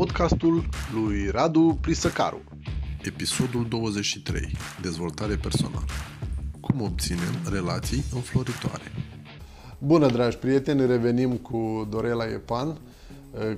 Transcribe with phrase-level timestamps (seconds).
[0.00, 2.40] podcastul lui Radu Prisăcaru.
[3.02, 4.50] Episodul 23.
[4.82, 5.84] Dezvoltare personală.
[6.60, 8.92] Cum obținem relații înfloritoare?
[9.78, 12.78] Bună, dragi prieteni, revenim cu Dorela Epan,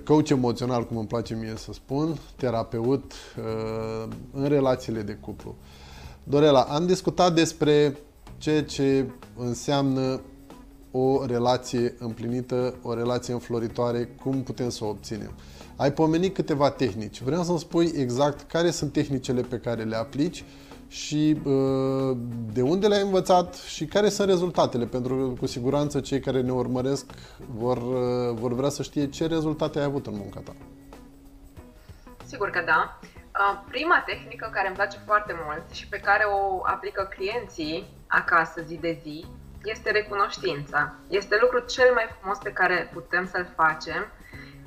[0.05, 5.57] coach emoțional, cum îmi place mie să spun, terapeut uh, în relațiile de cuplu.
[6.25, 7.99] Dorela, am discutat despre
[8.39, 9.07] ceea ce
[9.37, 10.21] înseamnă
[10.91, 15.33] o relație împlinită, o relație înfloritoare, cum putem să o obținem.
[15.83, 17.21] Ai pomenit câteva tehnici.
[17.21, 20.45] Vreau să-mi spui exact care sunt tehnicile pe care le aplici
[20.89, 22.17] și uh,
[22.53, 26.53] de unde le-ai învățat și care sunt rezultatele, pentru că cu siguranță cei care ne
[26.53, 27.05] urmăresc
[27.55, 30.53] vor, uh, vor vrea să știe ce rezultate ai avut în munca ta.
[32.27, 32.99] Sigur că da.
[33.03, 38.63] Uh, prima tehnică care îmi place foarte mult și pe care o aplică clienții acasă
[38.67, 39.25] zi de zi
[39.65, 40.95] este recunoștința.
[41.09, 44.07] Este lucrul cel mai frumos pe care putem să-l facem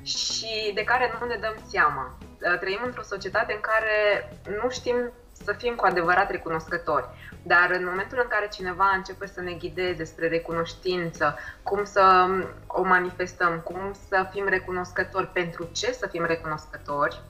[0.05, 2.18] și de care nu ne dăm seama.
[2.21, 4.29] Uh, trăim într-o societate în care
[4.62, 5.12] nu știm
[5.43, 7.07] să fim cu adevărat recunoscători.
[7.43, 12.27] Dar în momentul în care cineva începe să ne ghideze spre recunoștință, cum să
[12.68, 17.22] o manifestăm, cum să fim recunoscători, pentru ce să fim recunoscători,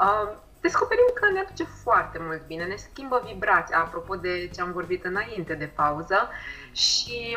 [0.00, 4.72] uh, descoperim că ne aduce foarte mult bine, ne schimbă vibrația, apropo de ce am
[4.72, 6.28] vorbit înainte de pauză,
[6.72, 7.36] și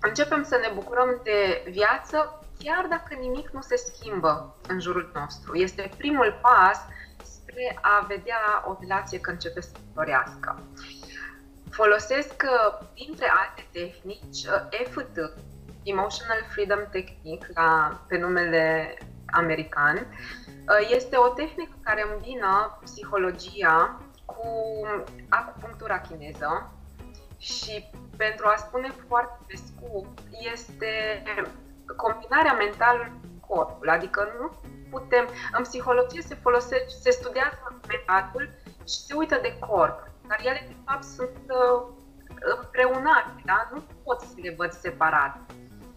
[0.00, 5.56] începem să ne bucurăm de viață chiar dacă nimic nu se schimbă în jurul nostru.
[5.56, 6.78] Este primul pas
[7.22, 10.62] spre a vedea o relație că începe să florească.
[11.70, 12.42] Folosesc,
[12.94, 15.16] dintre alte tehnici, EFT,
[15.82, 18.96] Emotional Freedom Technique, la, pe numele
[19.26, 20.06] american.
[20.90, 24.46] Este o tehnică care îmbină psihologia cu
[25.28, 26.72] acupunctura chineză
[27.38, 30.18] și pentru a spune foarte pe scurt,
[30.52, 31.22] este
[31.96, 34.50] combinarea mentalului cu corpul, adică nu
[34.90, 38.50] putem, în psihologie se folosește, se studiază mentalul
[38.88, 41.86] și se uită de corp, dar ele de fapt sunt uh,
[42.56, 43.68] împreunate, da?
[43.72, 45.38] nu pot să le văd separat.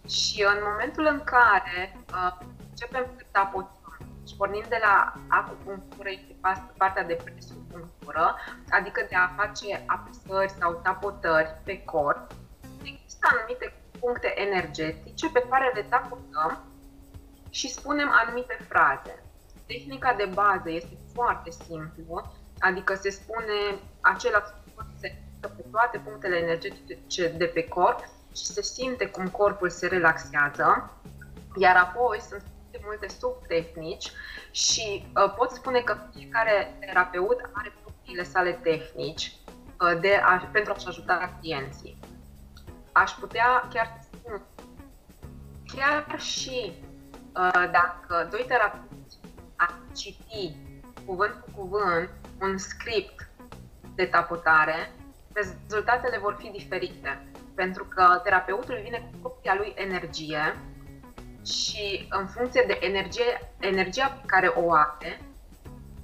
[0.08, 2.38] Și în momentul în care uh,
[2.70, 3.80] începem să tapotăm
[4.26, 6.10] și pornim de la acupunctură,
[6.76, 8.36] partea de presupunctură,
[8.70, 12.32] adică de a face apăsări sau tapotări pe corp,
[12.82, 16.64] există anumite puncte energetice pe care le taputăm
[17.50, 19.22] și spunem anumite fraze.
[19.66, 24.52] Tehnica de bază este foarte simplă, adică se spune același
[25.00, 27.98] se pe toate punctele energetice de pe corp
[28.36, 30.90] și se simte cum corpul se relaxează,
[31.56, 34.10] iar apoi sunt foarte multe subtehnici
[34.50, 39.32] și uh, pot spune că fiecare terapeut are propriile sale tehnici
[39.80, 41.98] uh, de a, pentru a-și ajuta clienții
[42.92, 44.40] aș putea chiar să spun,
[45.74, 46.72] chiar și
[47.34, 49.18] uh, dacă doi terapeuți
[49.56, 50.56] ar citi
[51.06, 53.28] cuvânt cu cuvânt un script
[53.94, 54.90] de tapotare,
[55.32, 57.24] rezultatele vor fi diferite.
[57.54, 60.56] Pentru că terapeutul vine cu propria lui energie
[61.44, 65.20] și în funcție de energie, energia pe care o are,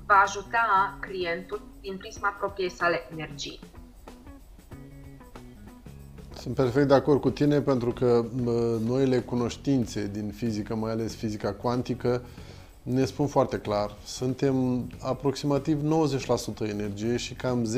[0.07, 3.61] va ajuta clientul din prisma propriei sale energii.
[6.47, 8.25] Sunt perfect de acord cu tine pentru că
[8.85, 12.23] noile cunoștințe din fizică, mai ales fizica cuantică,
[12.83, 15.81] ne spun foarte clar, suntem aproximativ
[16.65, 17.69] 90% energie și cam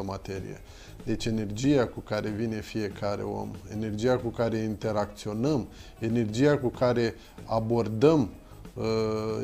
[0.00, 0.60] 10% materie.
[1.04, 5.66] Deci energia cu care vine fiecare om, energia cu care interacționăm,
[5.98, 8.28] energia cu care abordăm
[8.74, 8.84] uh,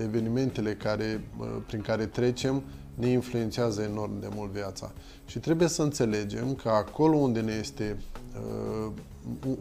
[0.03, 2.63] evenimentele care, uh, prin care trecem,
[2.95, 4.93] ne influențează enorm de mult viața.
[5.27, 8.22] Și trebuie să înțelegem că acolo unde ne este uh,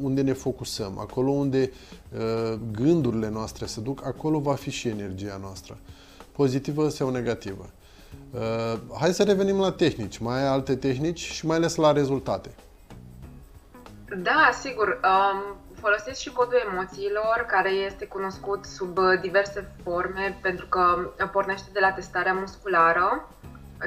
[0.02, 1.72] unde ne focusăm, acolo unde
[2.14, 5.78] uh, gândurile noastre se duc, acolo va fi și energia noastră,
[6.32, 7.70] pozitivă sau negativă.
[8.32, 8.40] Uh,
[9.00, 10.18] hai să revenim la tehnici.
[10.18, 12.50] Mai ai alte tehnici și mai ales la rezultate.
[14.18, 15.00] Da, sigur.
[15.04, 21.80] Um, folosesc și codul emoțiilor, care este cunoscut sub diverse forme, pentru că pornește de
[21.80, 23.30] la testarea musculară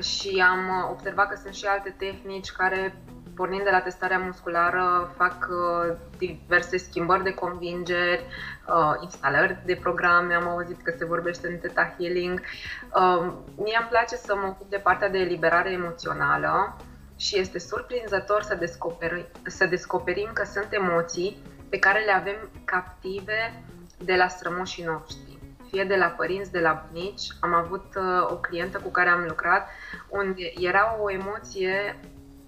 [0.01, 2.97] și am observat că sunt și alte tehnici care,
[3.35, 8.25] pornind de la testarea musculară, fac uh, diverse schimbări de convingeri,
[8.69, 12.41] uh, instalări de programe, am auzit că se vorbește în Theta Healing.
[12.41, 16.77] Uh, mie îmi place să mă ocup de partea de eliberare emoțională
[17.17, 21.37] și este surprinzător să, descoperi, să descoperim că sunt emoții
[21.69, 23.63] pe care le avem captive
[23.99, 25.39] de la strămoșii noștri,
[25.71, 27.27] fie de la părinți, de la bunici.
[27.41, 29.69] Am avut uh, o clientă cu care am lucrat
[30.09, 31.97] unde era o emoție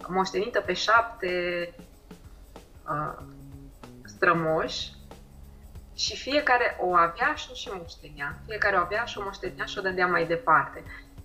[0.08, 1.30] moștenită pe șapte
[2.88, 3.18] uh,
[4.04, 4.94] strămoși
[5.94, 8.38] Și fiecare o avea și o și moștenea.
[8.46, 10.82] Fiecare o avea și o moștenea și o dădea mai departe.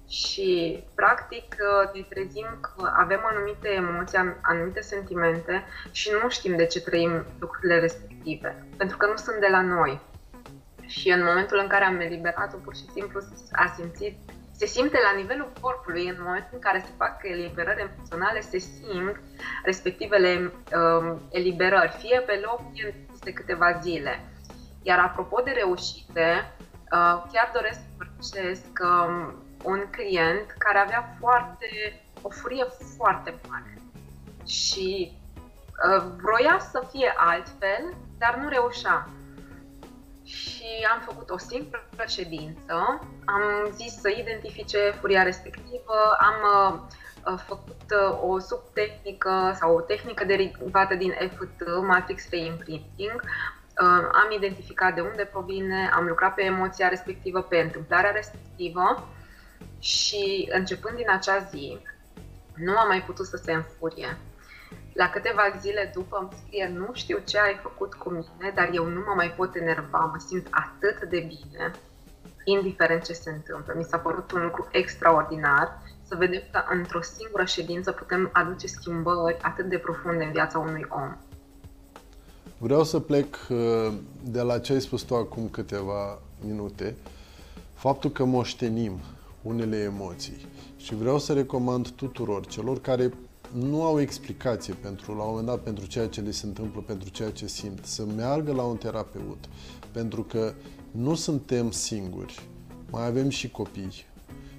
[0.09, 1.55] Și, practic,
[1.93, 7.79] ne trezim că avem anumite emoții, anumite sentimente și nu știm de ce trăim lucrurile
[7.79, 8.65] respective.
[8.77, 9.99] Pentru că nu sunt de la noi.
[10.85, 13.21] Și în momentul în care am eliberat-o, pur și simplu
[13.51, 14.17] a simțit
[14.61, 19.19] se simte la nivelul corpului, în momentul în care se fac eliberări emoționale, se simt
[19.63, 24.13] respectivele um, eliberări, fie pe loc, fie peste câteva zile.
[24.81, 26.53] Iar apropo de reușite,
[26.91, 31.67] uh, chiar doresc să părțesc um, un client care avea foarte,
[32.21, 32.65] o furie
[32.97, 33.81] foarte mare
[34.45, 39.07] și uh, vroia să fie altfel, dar nu reușea
[40.31, 42.75] și am făcut o simplă ședință,
[43.25, 46.37] am zis să identifice furia respectivă, am
[47.25, 54.31] uh, făcut uh, o subtehnică sau o tehnică derivată din EFT, Matrix Reimprinting, uh, am
[54.35, 59.07] identificat de unde provine, am lucrat pe emoția respectivă, pe întâmplarea respectivă.
[59.79, 61.79] Și începând din acea zi,
[62.55, 64.17] nu am mai putut să se înfurie.
[64.93, 68.85] La câteva zile după îmi scrie, nu știu ce ai făcut cu mine, dar eu
[68.85, 71.71] nu mă mai pot enerva, mă simt atât de bine,
[72.43, 73.73] indiferent ce se întâmplă.
[73.77, 79.37] Mi s-a părut un lucru extraordinar să vedem că într-o singură ședință putem aduce schimbări
[79.41, 81.15] atât de profunde în viața unui om.
[82.57, 86.95] Vreau să plec uh, de la ce ai spus tu acum câteva minute,
[87.73, 88.99] faptul că moștenim
[89.41, 90.47] unele emoții.
[90.77, 93.13] Și vreau să recomand tuturor celor care
[93.53, 97.09] nu au explicație pentru, la un moment dat pentru ceea ce le se întâmplă, pentru
[97.09, 99.49] ceea ce simt, să meargă la un terapeut,
[99.91, 100.53] pentru că
[100.91, 102.47] nu suntem singuri,
[102.91, 104.09] mai avem și copii.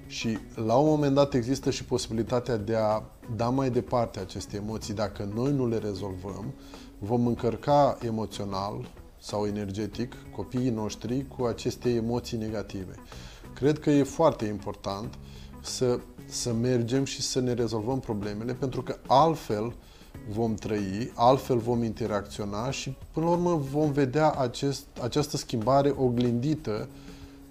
[0.07, 3.03] Și la un moment dat există și posibilitatea de a
[3.35, 4.93] da mai departe aceste emoții.
[4.93, 6.53] Dacă noi nu le rezolvăm,
[6.99, 12.95] vom încărca emoțional sau energetic copiii noștri cu aceste emoții negative.
[13.53, 15.17] Cred că e foarte important
[15.61, 19.73] să să mergem și să ne rezolvăm problemele, pentru că altfel
[20.29, 26.87] vom trăi, altfel vom interacționa și până la urmă vom vedea acest, această schimbare oglindită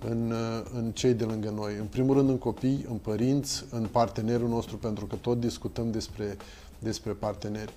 [0.09, 0.33] în,
[0.75, 1.77] în cei de lângă noi.
[1.79, 6.37] În primul rând în copii, în părinți, în partenerul nostru, pentru că tot discutăm despre,
[6.79, 7.73] despre parteneri.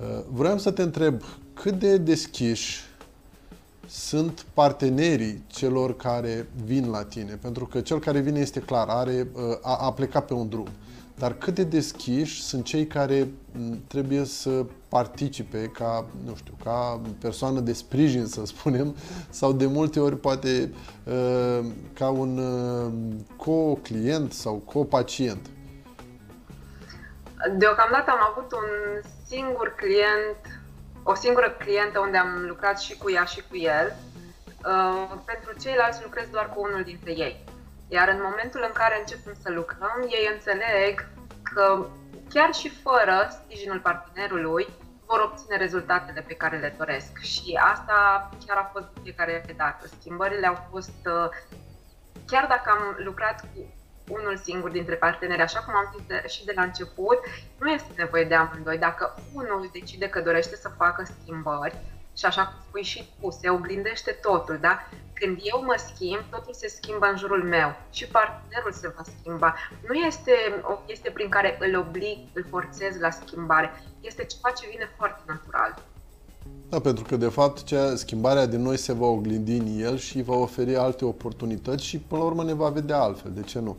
[0.00, 1.22] Uh, vreau să te întreb,
[1.54, 2.80] cât de deschiși
[3.88, 7.38] sunt partenerii celor care vin la tine.
[7.42, 10.68] Pentru că cel care vine este clar, are, uh, a, a plecat pe un drum.
[11.14, 13.28] Dar cât de deschiși sunt cei care
[13.86, 18.94] trebuie să participe ca, nu știu, ca persoană de sprijin, să spunem,
[19.30, 20.72] sau de multe ori poate
[21.04, 22.92] uh, ca un uh,
[23.36, 25.46] co-client sau co-pacient?
[27.58, 28.68] Deocamdată am avut un
[29.26, 30.61] singur client
[31.02, 33.96] o singură clientă unde am lucrat și cu ea și cu el.
[34.66, 37.44] Uh, pentru ceilalți lucrez doar cu unul dintre ei.
[37.88, 41.08] Iar în momentul în care începem să lucrăm, ei înțeleg
[41.42, 41.86] că
[42.28, 44.68] chiar și fără sprijinul partenerului,
[45.06, 47.18] vor obține rezultatele pe care le doresc.
[47.18, 49.86] Și asta chiar a fost de fiecare dată.
[50.00, 51.28] Schimbările au fost, uh,
[52.26, 53.74] chiar dacă am lucrat cu
[54.08, 57.18] unul singur dintre parteneri, așa cum am zis de, și de la început,
[57.58, 58.78] nu este nevoie de amândoi.
[58.78, 61.76] Dacă unul decide că dorește să facă schimbări,
[62.16, 64.88] și așa cum spui și tu, se oglindește totul, da?
[65.14, 69.56] Când eu mă schimb, totul se schimbă în jurul meu și partenerul se va schimba.
[69.88, 70.32] Nu este
[70.62, 73.82] o chestie prin care îl oblig, îl forțez la schimbare.
[74.00, 75.74] Este ceva ce vine foarte natural.
[76.72, 80.22] Da, pentru că de fapt cea, schimbarea din noi se va oglindi în el și
[80.22, 83.76] va oferi alte oportunități și până la urmă ne va vedea altfel, de ce nu?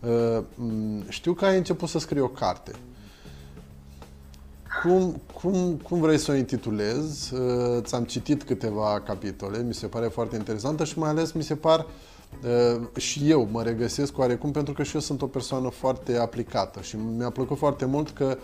[0.00, 0.44] Uh,
[1.08, 2.72] știu că ai început să scrii o carte.
[4.82, 7.34] Cum, cum, cum vrei să o intitulezi?
[7.34, 11.54] Uh, ți-am citit câteva capitole, mi se pare foarte interesantă și mai ales mi se
[11.54, 11.86] par uh,
[12.96, 16.96] și eu mă regăsesc oarecum pentru că și eu sunt o persoană foarte aplicată și
[16.96, 18.38] mi-a plăcut foarte mult că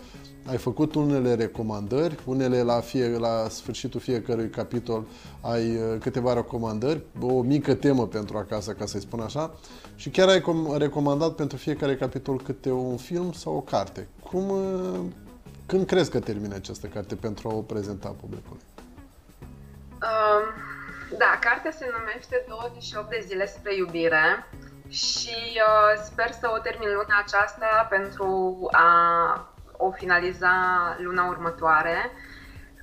[0.47, 5.05] ai făcut unele recomandări, unele la, fie, la sfârșitul fiecărui capitol
[5.41, 9.53] ai uh, câteva recomandări, o mică temă pentru acasă, ca să-i spun așa,
[9.95, 10.43] și chiar ai
[10.77, 14.07] recomandat pentru fiecare capitol câte un film sau o carte.
[14.31, 14.99] Cum, uh,
[15.65, 18.61] când crezi că termine această carte pentru a o prezenta publicului?
[19.91, 20.76] Um,
[21.11, 24.45] da, cartea se numește 28 de zile spre iubire
[24.89, 30.51] și uh, sper să o termin luna aceasta pentru a o finaliza
[30.97, 32.11] luna următoare.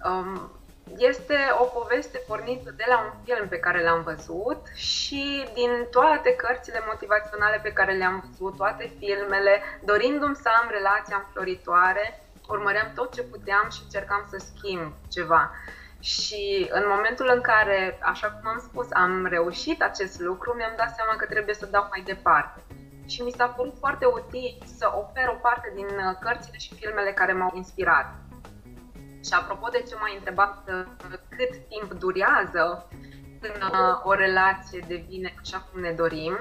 [0.05, 0.51] Um,
[0.97, 6.35] este o poveste pornită de la un film pe care l-am văzut și din toate
[6.35, 13.15] cărțile motivaționale pe care le-am văzut, toate filmele, dorindu-mi să am relația înfloritoare, urmăream tot
[13.15, 15.51] ce puteam și încercam să schimb ceva.
[16.05, 20.95] Și în momentul în care, așa cum am spus, am reușit acest lucru, mi-am dat
[20.95, 22.61] seama că trebuie să dau mai departe.
[23.07, 27.13] Și mi s-a părut foarte util să ofer o parte din uh, cărțile și filmele
[27.13, 28.15] care m-au inspirat.
[29.25, 30.85] Și apropo de ce m-ai întrebat uh,
[31.29, 32.89] cât timp durează
[33.41, 36.37] până o relație devine așa cum ne dorim,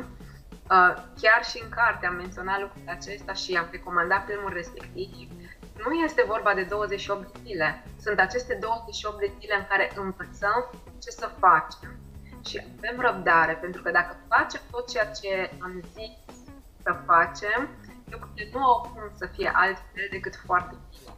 [0.72, 5.30] uh, chiar și în carte am menționat lucrul acesta și am recomandat filmul respectiv,
[5.78, 7.84] nu este vorba de 28 de zile.
[8.02, 10.70] Sunt aceste 28 de zile în care învățăm
[11.02, 12.00] ce să facem
[12.48, 16.36] și avem răbdare, pentru că dacă facem tot ceea ce am zis
[16.84, 17.70] să facem,
[18.10, 21.14] lucrurile nu au cum să fie altfel decât foarte bine.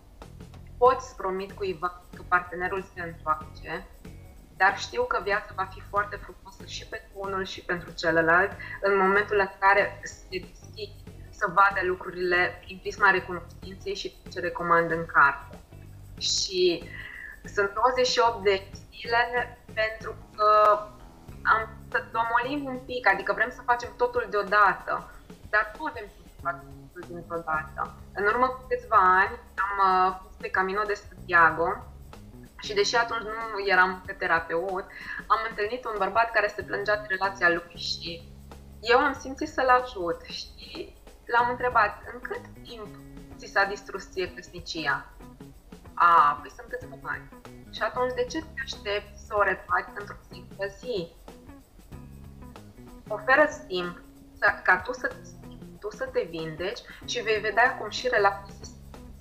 [0.78, 3.88] Pot să promit cuiva că partenerul se întoarce,
[4.58, 8.98] dar știu că viața va fi foarte frumoasă și pentru unul și pentru celălalt în
[8.98, 10.92] momentul în care se deschid
[11.38, 15.60] să vadă lucrurile prin prisma recunoștinței și ce recomand în carte.
[16.18, 16.84] Și
[17.54, 20.80] sunt 28 de zile pentru că
[21.44, 25.12] am să domolim un pic, adică vrem să facem totul deodată,
[25.50, 27.94] dar nu avem să facem totul dintr-o dată.
[28.14, 31.68] În urmă cu câțiva ani am uh, fost pe Camino de Santiago
[32.62, 34.86] și deși atunci nu eram pe terapeut,
[35.28, 38.34] am întâlnit un bărbat care se plângea de relația lui și
[38.82, 42.88] eu am simțit să-l ajut și l-am întrebat, în cât timp
[43.38, 45.10] ți s-a distrus ție căsnicia?
[45.94, 47.30] A, păi sunt câțiva ani.
[47.72, 51.12] Și atunci, de ce te aștepți să o refaci într-o singură zi?
[53.08, 54.02] Oferă timp
[54.40, 55.16] să, ca tu să,
[55.80, 58.54] tu să te vindeci și vei vedea cum și relația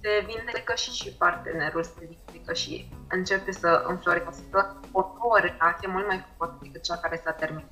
[0.05, 6.07] se vindecă și, și partenerul se vindecă și începe să înflorească o nouă relație mult
[6.07, 7.71] mai frumoasă decât cea care s-a terminat.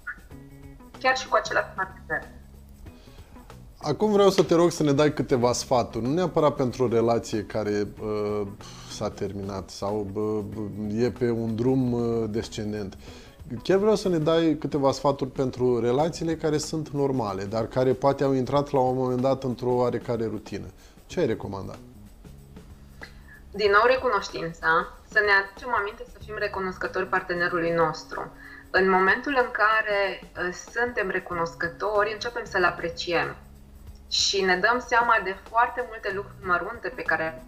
[0.99, 2.29] Chiar și cu același partener.
[3.85, 7.45] Acum vreau să te rog să ne dai câteva sfaturi, nu neapărat pentru o relație
[7.45, 8.47] care uh,
[8.91, 12.99] s-a terminat sau uh, e pe un drum uh, descendent.
[13.63, 18.25] Chiar vreau să ne dai câteva sfaturi pentru relațiile care sunt normale, dar care poate
[18.25, 20.67] au intrat la un moment dat într-o oarecare rutină.
[21.07, 21.79] Ce ai recomandat?
[23.51, 28.33] Din nou recunoștința, să ne aducem aminte să fim recunoscători partenerului nostru.
[28.71, 33.37] În momentul în care uh, suntem recunoscători, începem să-l apreciem
[34.13, 37.43] și ne dăm seama de foarte multe lucruri mărunte pe care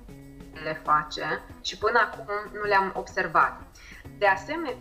[0.62, 3.60] le face și până acum nu le-am observat.
[4.18, 4.76] De asemenea,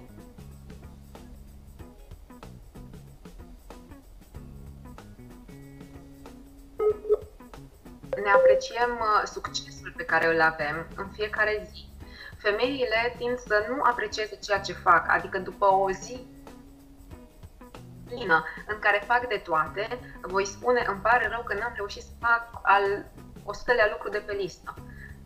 [8.24, 11.88] ne apreciem uh, succesul pe care îl avem în fiecare zi.
[12.38, 16.28] Femeile tind să nu aprecieze ceea ce fac, adică după o zi
[18.14, 22.12] plină în care fac de toate, voi spune, îmi pare rău că n-am reușit să
[22.20, 23.06] fac al
[23.42, 24.74] 100-lea lucru de pe listă.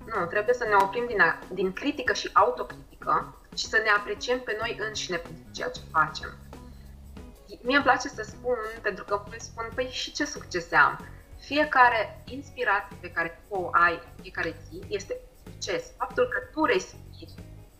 [0.05, 4.39] Nu, trebuie să ne oprim din, a, din critică și autocritică și să ne apreciem
[4.39, 6.37] pe noi înșine pentru ceea ce facem.
[7.61, 11.07] Mie îmi place să spun, pentru că îmi spun, păi și ce succese am?
[11.39, 15.83] Fiecare inspirație pe care o ai fiecare zi este succes.
[15.97, 17.33] Faptul că tu respiri,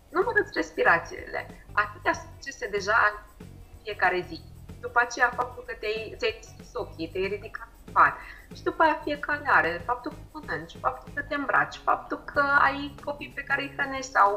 [0.10, 3.46] nu mă respirațiile, atâtea succese deja ai
[3.84, 4.42] fiecare zi
[4.88, 8.14] după aceea faptul că te-ai, ți-ai deschis ochii, te-ai ridicat în pat
[8.56, 12.96] și după aia fiecare are faptul că mănânci, faptul că te îmbraci, faptul că ai
[13.06, 14.30] copii pe care îi hrănești sau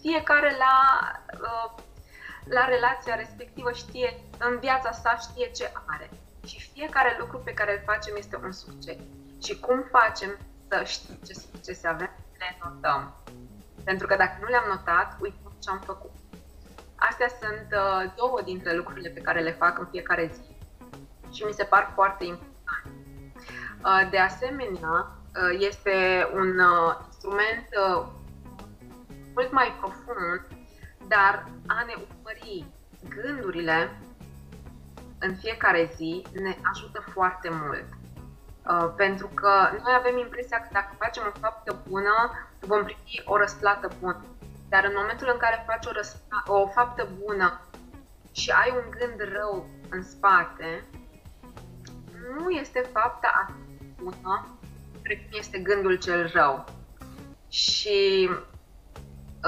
[0.00, 0.74] fiecare la,
[1.48, 1.82] uh,
[2.44, 6.10] la relația respectivă știe, în viața sa știe ce are.
[6.46, 8.96] Și fiecare lucru pe care îl facem este un succes.
[9.44, 10.30] Și cum facem
[10.68, 12.10] să știm ce succese avem?
[12.38, 13.14] Le notăm.
[13.84, 16.12] Pentru că dacă nu le-am notat, uităm ce am făcut.
[16.96, 20.56] Astea sunt uh, două dintre lucrurile pe care le fac în fiecare zi
[21.30, 22.52] și mi se par foarte importante.
[23.84, 26.60] Uh, de asemenea, uh, este un
[27.06, 27.68] instrument
[29.34, 30.46] mult mai profund,
[31.08, 32.64] dar a ne urmări
[33.08, 34.00] gândurile
[35.18, 37.84] în fiecare zi ne ajută foarte mult.
[38.96, 39.50] pentru că
[39.82, 44.24] noi avem impresia că dacă facem o faptă bună, vom primi o răsplată bună.
[44.74, 47.60] Dar în momentul în care faci o, răspa- o faptă bună
[48.32, 50.84] și ai un gând rău în spate,
[52.36, 54.58] nu este fapta atât bună
[55.02, 56.64] precum este gândul cel rău.
[57.48, 58.30] Și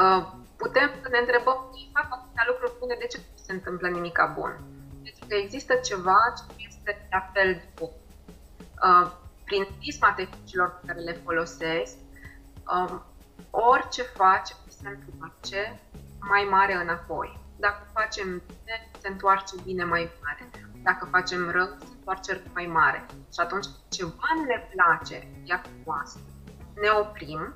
[0.03, 1.59] uh, putem să ne întrebăm,
[1.93, 4.53] fac atâtea lucruri bune, de ce nu se întâmplă nimica bun?
[5.03, 7.91] Pentru că există ceva ce este la fel de bun.
[8.83, 9.13] Uh,
[9.45, 11.97] prin prisma tehnicilor pe care le folosesc,
[12.75, 13.01] uh,
[13.51, 15.81] orice faci se întoarce
[16.21, 17.39] mai mare înapoi.
[17.57, 20.51] Dacă facem bine, se întoarce bine mai mare.
[20.83, 23.07] Dacă facem rău, se întoarce rău mai mare.
[23.33, 26.23] Și atunci ceva nu ne place viața noastră,
[26.81, 27.55] ne oprim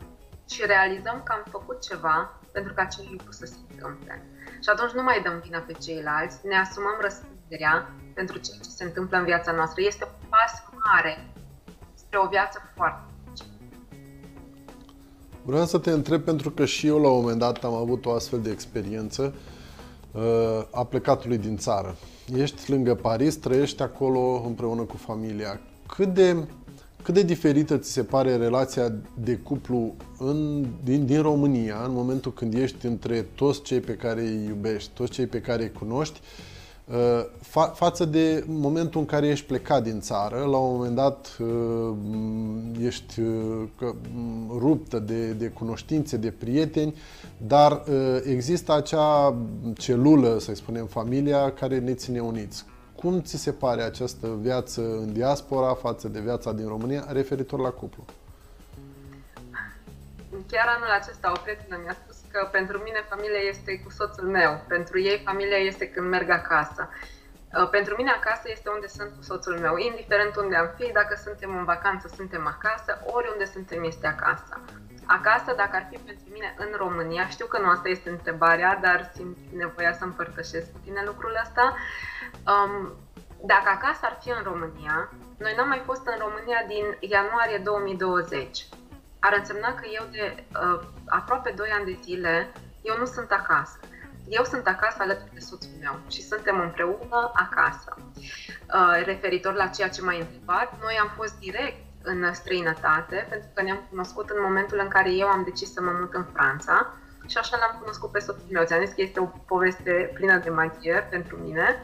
[0.49, 4.25] și realizăm că am făcut ceva pentru ca acel lucru să se întâmple.
[4.63, 8.85] Și atunci nu mai dăm vina pe ceilalți, ne asumăm răspunderea pentru ceea ce se
[8.85, 9.83] întâmplă în viața noastră.
[9.83, 10.53] Este un pas
[10.85, 11.31] mare
[11.95, 13.10] spre o viață foarte
[15.51, 18.13] Vreau să te întreb pentru că și eu la un moment dat am avut o
[18.13, 19.35] astfel de experiență
[20.13, 20.23] uh,
[20.71, 21.97] a plecatului din țară.
[22.37, 25.61] Ești lângă Paris, trăiești acolo împreună cu familia.
[25.87, 26.37] Cât de,
[27.03, 32.33] cât de diferită ți se pare relația de cuplu în, din, din România în momentul
[32.33, 36.21] când ești între toți cei pe care îi iubești, toți cei pe care îi cunoști,
[36.21, 36.50] Uh,
[37.41, 41.95] fa- față de momentul în care ești plecat din țară, la un moment dat uh,
[42.81, 43.69] ești uh,
[44.49, 46.95] ruptă de, de cunoștințe, de prieteni,
[47.37, 47.83] dar
[48.25, 49.35] există acea
[49.75, 52.65] celulă, să spunem, familia, care ne ține uniți.
[52.97, 57.71] Cum ți se pare această viață în diaspora față de viața din România referitor la
[57.71, 58.05] cuplu?
[60.51, 64.65] Chiar anul acesta o prietenă mi-a spus că pentru mine familia este cu soțul meu,
[64.69, 66.89] pentru ei familia este când merg acasă.
[67.59, 71.15] Uh, pentru mine acasă este unde sunt cu soțul meu, indiferent unde am fi, dacă
[71.25, 74.61] suntem în vacanță, suntem acasă, oriunde suntem este acasă.
[75.07, 79.11] Acasă, dacă ar fi pentru mine în România, știu că nu asta este întrebarea, dar
[79.15, 81.77] simt nevoia să împărtășesc cu tine lucrul ăsta.
[82.53, 82.93] Um,
[83.45, 88.67] dacă acasă ar fi în România, noi n-am mai fost în România din ianuarie 2020
[89.21, 93.79] ar însemna că eu de uh, aproape 2 ani de zile, eu nu sunt acasă.
[94.29, 97.97] Eu sunt acasă alături de soțul meu și suntem împreună acasă.
[97.97, 103.63] Uh, referitor la ceea ce m-ai întrebat, noi am fost direct în străinătate pentru că
[103.63, 106.95] ne-am cunoscut în momentul în care eu am decis să mă mut în Franța
[107.27, 108.65] și așa l-am cunoscut pe soțul meu.
[108.65, 111.83] Ți-am zis că este o poveste plină de magie pentru mine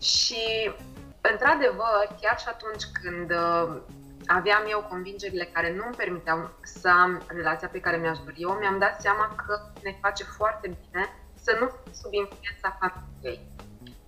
[0.00, 0.72] și
[1.20, 3.80] într-adevăr, chiar și atunci când uh,
[4.28, 8.50] aveam eu convingerile care nu îmi permiteau să am relația pe care mi-aș dori eu,
[8.50, 11.04] mi-am dat seama că ne face foarte bine
[11.42, 13.40] să nu fim sub influența familiei.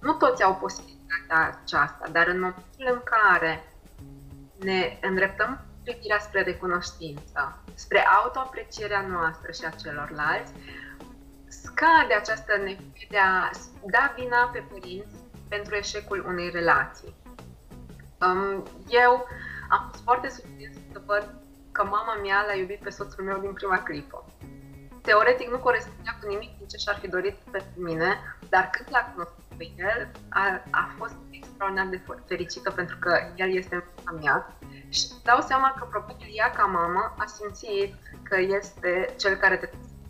[0.00, 3.65] Nu toți au posibilitatea aceasta, dar în momentul în care
[4.59, 10.52] ne îndreptăm privirea spre recunoștință, spre autoaprecierea noastră și a celorlalți,
[11.49, 13.50] scade această nevoie de a
[13.87, 15.17] da vina pe părinți
[15.49, 17.15] pentru eșecul unei relații.
[18.89, 19.26] Eu
[19.71, 21.25] am fost foarte surprins să văd
[21.73, 24.25] că mama mea l-a iubit pe soțul meu din prima clipă.
[25.02, 28.11] Teoretic nu corespundea cu nimic din ce și-ar fi dorit pentru mine,
[28.49, 33.54] dar când l-a cunoscut pe el, a, a fost extraordinar de fericită pentru că el
[33.54, 34.56] este mama mea
[34.89, 39.69] și dau seama că probabil ea ca mamă a simțit că este cel care te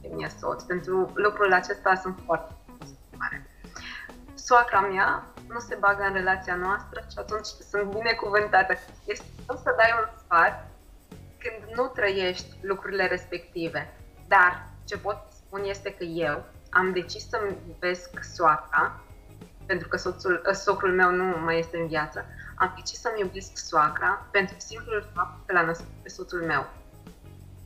[0.08, 0.62] mie soț.
[0.62, 2.52] Pentru lucrul acesta sunt foarte
[3.18, 3.46] mare.
[4.34, 8.72] Soacra mea nu se bagă în relația noastră și atunci sunt binecuvântată.
[9.04, 10.66] Este să dai un sfat
[11.38, 13.94] când nu trăiești lucrurile respective.
[14.28, 19.00] Dar ce pot spun este că eu am decis să-mi iubesc soacra,
[19.66, 22.24] pentru că soțul, ă, socrul meu nu mai este în viață,
[22.56, 26.66] am decis să-mi iubesc soacra pentru simplul fapt că l-a născut pe soțul meu.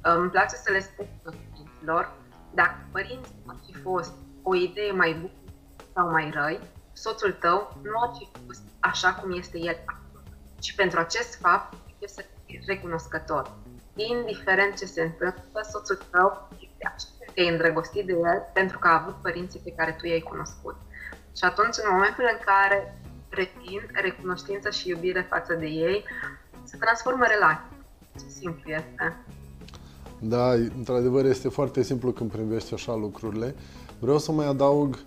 [0.02, 2.12] Îmi place să le spun părinților,
[2.54, 5.52] dacă părinții ar fi fost o idee mai bună
[5.94, 6.60] sau mai răi,
[6.94, 9.76] soțul tău nu ar fi fost așa cum este el
[10.60, 13.52] și pentru acest fapt trebuie să fii recunoscător.
[13.94, 16.48] Indiferent ce se întâmplă, soțul tău
[17.34, 20.76] te-ai îndrăgostit de el pentru că a avut părinții pe care tu i-ai cunoscut.
[21.36, 26.04] Și atunci, în momentul în care retin recunoștință și iubire față de ei,
[26.64, 27.68] se transformă relația.
[28.18, 29.16] Ce simplu este.
[30.18, 33.54] Da, într-adevăr este foarte simplu când privești așa lucrurile.
[33.98, 35.00] Vreau să mai adaug uh,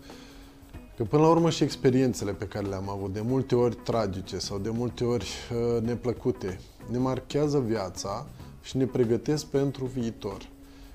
[0.97, 4.57] Că până la urmă și experiențele pe care le-am avut, de multe ori tragice sau
[4.57, 6.59] de multe ori uh, neplăcute,
[6.91, 8.25] ne marchează viața
[8.61, 10.49] și ne pregătesc pentru viitor.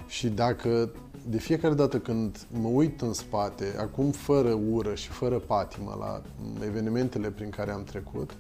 [0.07, 0.91] Și dacă
[1.29, 6.23] de fiecare dată când mă uit în spate, acum fără ură și fără patimă la
[6.67, 8.37] evenimentele prin care am trecut,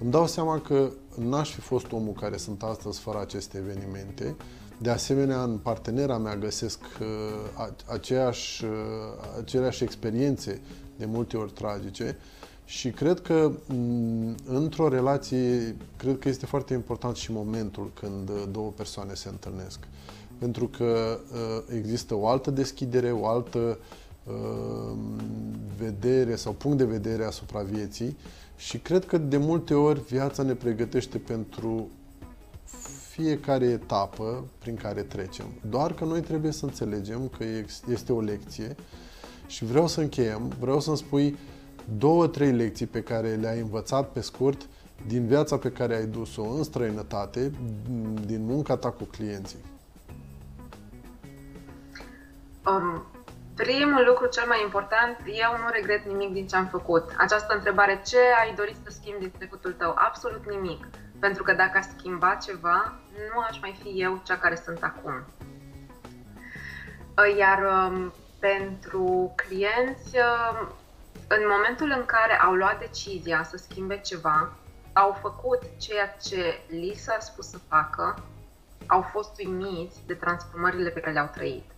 [0.00, 4.36] îmi dau seama că n-aș fi fost omul care sunt astăzi fără aceste evenimente.
[4.78, 8.70] De asemenea, în partenera mea găsesc uh, aceeași, uh,
[9.40, 10.60] aceleași experiențe
[10.96, 12.16] de multe ori tragice
[12.64, 13.52] și cred că
[14.44, 19.78] într-o relație, cred că este foarte important și momentul când uh, două persoane se întâlnesc.
[20.38, 23.78] Pentru că uh, există o altă deschidere, o altă
[24.24, 24.96] uh,
[25.78, 28.16] vedere sau punct de vedere asupra vieții
[28.56, 31.88] și cred că de multe ori viața ne pregătește pentru
[33.08, 35.46] fiecare etapă prin care trecem.
[35.68, 37.44] Doar că noi trebuie să înțelegem că
[37.90, 38.76] este o lecție
[39.52, 41.38] și vreau să încheiem, vreau să-mi spui
[41.98, 44.60] două, trei lecții pe care le-ai învățat pe scurt
[45.06, 47.52] din viața pe care ai dus-o în străinătate,
[48.26, 49.58] din munca ta cu clienții.
[52.66, 53.04] Um,
[53.54, 57.14] primul lucru cel mai important, eu nu regret nimic din ce am făcut.
[57.18, 59.94] Această întrebare, ce ai dorit să schimbi din trecutul tău?
[59.94, 60.86] Absolut nimic.
[61.18, 62.92] Pentru că dacă aș schimba ceva,
[63.34, 65.12] nu aș mai fi eu cea care sunt acum.
[67.16, 68.12] Uh, iar um,
[68.48, 70.68] pentru clienți, um,
[71.28, 74.52] în momentul în care au luat decizia să schimbe ceva,
[74.92, 78.24] au făcut ceea ce li s-a spus să facă,
[78.86, 81.70] au fost uimiți de transformările pe care le-au trăit.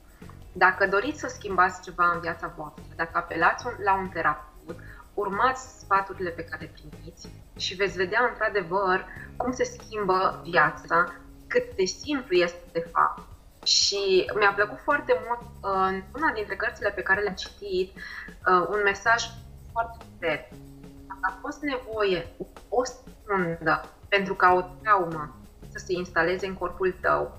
[0.52, 4.76] Dacă doriți să schimbați ceva în viața voastră, dacă apelați la un terapeut,
[5.14, 11.14] urmați sfaturile pe care le primiți și veți vedea într-adevăr cum se schimbă viața,
[11.46, 13.33] cât de simplu este de fapt.
[13.64, 18.66] Și mi-a plăcut foarte mult uh, în una dintre cărțile pe care le-am citit uh,
[18.68, 19.24] un mesaj
[19.72, 20.62] foarte puternic.
[21.06, 22.26] Dacă a fost nevoie
[22.68, 25.36] o secundă pentru ca o traumă
[25.70, 27.38] să se instaleze în corpul tău,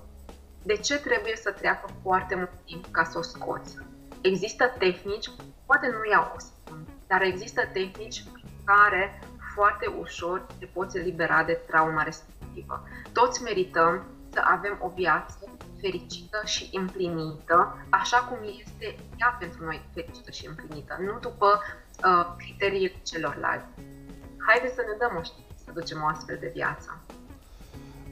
[0.62, 3.76] de ce trebuie să treacă foarte mult timp ca să o scoți?
[4.20, 5.30] Există tehnici,
[5.66, 8.24] poate nu iau o secundă, dar există tehnici
[8.64, 9.20] care
[9.54, 12.82] foarte ușor te poți elibera de trauma respectivă.
[13.12, 19.88] Toți merităm să avem o viață fericită și împlinită, așa cum este ea pentru noi
[19.94, 21.60] fericită și împlinită, nu după
[22.04, 23.66] uh, criteriile celorlalți.
[24.46, 27.00] Haideți să ne dăm o știință să ducem o astfel de viață.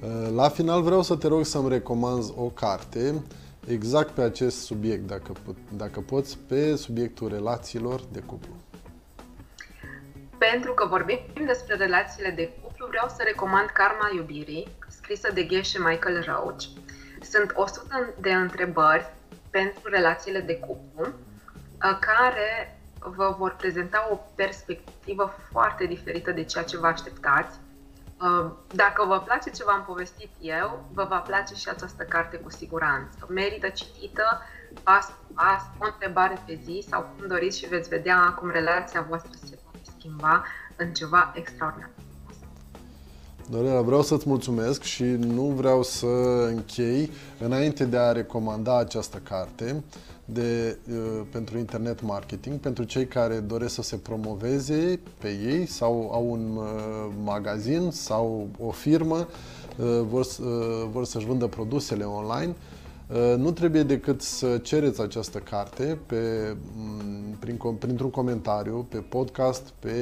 [0.02, 3.22] Uh, la final vreau să te rog să-mi recomanzi o carte
[3.66, 5.32] exact pe acest subiect, dacă,
[5.68, 8.54] dacă poți, pe subiectul relațiilor de cuplu.
[10.38, 15.62] Pentru că vorbim despre relațiile de cuplu, vreau să recomand Karma Iubirii, scrisă de Ghe
[15.62, 16.64] și Michael Roach.
[17.30, 19.12] Sunt 100 de întrebări
[19.50, 26.64] pentru relațiile de cuplu, uh, care vă vor prezenta o perspectivă foarte diferită de ceea
[26.64, 27.58] ce vă așteptați.
[28.20, 32.50] Uh, dacă vă place ce v-am povestit eu, vă va place și această carte cu
[32.50, 33.26] siguranță.
[33.28, 34.42] Merită citită
[34.82, 39.02] pas cu pas, o întrebare pe zi sau cum doriți și veți vedea cum relația
[39.08, 40.44] voastră se poate schimba
[40.76, 41.90] în ceva extraordinar.
[43.50, 46.06] Dorela, vreau să-ți mulțumesc și nu vreau să
[46.46, 49.82] închei înainte de a recomanda această carte
[50.24, 56.10] de, uh, pentru internet marketing, pentru cei care doresc să se promoveze pe ei sau
[56.12, 59.16] au un uh, magazin sau o firmă,
[59.76, 62.54] uh, vor, uh, vor să-și vândă produsele online.
[63.08, 69.72] Uh, nu trebuie decât să cereți această carte pe, mm, prin, printr-un comentariu, pe podcast,
[69.78, 69.92] pe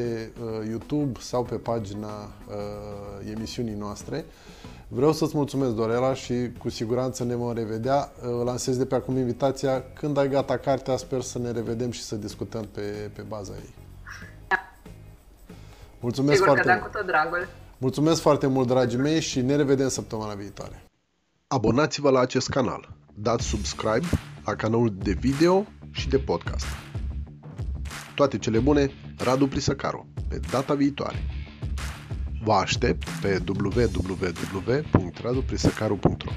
[0.42, 4.24] uh, YouTube sau pe pagina uh, emisiunii noastre.
[4.88, 8.12] Vreau să-ți mulțumesc, Dorela, și cu siguranță ne vom revedea.
[8.44, 9.84] Lansez de pe acum invitația.
[9.94, 13.74] Când ai gata cartea, sper să ne revedem și să discutăm pe, pe baza ei.
[16.00, 16.92] Mulțumesc Sigur foarte că da, mult.
[16.92, 17.48] cu tot dragul.
[17.78, 20.82] Mulțumesc foarte mult, dragii mei, și ne revedem săptămâna viitoare.
[21.52, 24.06] Abonați-vă la acest canal, dați subscribe
[24.44, 26.66] la canalul de video și de podcast.
[28.14, 31.16] Toate cele bune, Radu Prisăcaru, pe data viitoare.
[32.44, 36.32] Vă aștept pe www.raduprisăcaru.ro